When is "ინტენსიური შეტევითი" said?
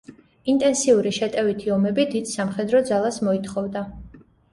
0.51-1.69